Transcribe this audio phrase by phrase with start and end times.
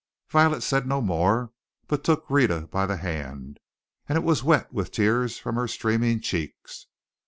[0.31, 1.51] Violet said no more,
[1.87, 3.59] but took Rhetta by the hand,
[4.09, 6.87] and it was wet with tears from her streaming cheeks.